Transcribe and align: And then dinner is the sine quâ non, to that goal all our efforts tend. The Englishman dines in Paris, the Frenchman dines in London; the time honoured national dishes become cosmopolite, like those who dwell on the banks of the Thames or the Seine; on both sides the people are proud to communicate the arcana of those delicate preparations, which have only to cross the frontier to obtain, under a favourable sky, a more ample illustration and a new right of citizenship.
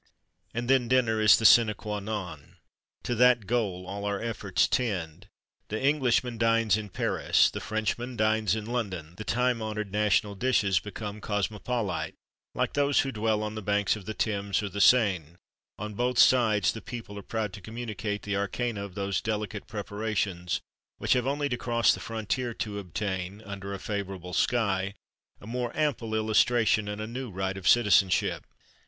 And 0.51 0.67
then 0.67 0.87
dinner 0.87 1.21
is 1.21 1.37
the 1.37 1.45
sine 1.45 1.67
quâ 1.75 2.01
non, 2.03 2.57
to 3.03 3.13
that 3.13 3.45
goal 3.45 3.85
all 3.85 4.03
our 4.05 4.19
efforts 4.19 4.67
tend. 4.67 5.27
The 5.67 5.79
Englishman 5.79 6.39
dines 6.39 6.75
in 6.75 6.89
Paris, 6.89 7.51
the 7.51 7.59
Frenchman 7.61 8.17
dines 8.17 8.55
in 8.55 8.65
London; 8.65 9.13
the 9.17 9.23
time 9.23 9.61
honoured 9.61 9.91
national 9.91 10.33
dishes 10.33 10.79
become 10.79 11.21
cosmopolite, 11.21 12.15
like 12.55 12.73
those 12.73 13.01
who 13.01 13.11
dwell 13.11 13.43
on 13.43 13.53
the 13.53 13.61
banks 13.61 13.95
of 13.95 14.05
the 14.05 14.15
Thames 14.15 14.63
or 14.63 14.69
the 14.69 14.81
Seine; 14.81 15.35
on 15.77 15.93
both 15.93 16.17
sides 16.17 16.71
the 16.73 16.81
people 16.81 17.15
are 17.19 17.21
proud 17.21 17.53
to 17.53 17.61
communicate 17.61 18.23
the 18.23 18.35
arcana 18.35 18.83
of 18.83 18.95
those 18.95 19.21
delicate 19.21 19.67
preparations, 19.67 20.61
which 20.97 21.13
have 21.13 21.27
only 21.27 21.47
to 21.47 21.57
cross 21.57 21.93
the 21.93 21.99
frontier 21.99 22.55
to 22.55 22.79
obtain, 22.79 23.43
under 23.43 23.71
a 23.71 23.77
favourable 23.79 24.33
sky, 24.33 24.95
a 25.39 25.45
more 25.45 25.71
ample 25.77 26.15
illustration 26.15 26.87
and 26.87 26.99
a 26.99 27.05
new 27.05 27.29
right 27.29 27.55
of 27.55 27.67
citizenship. 27.67 28.45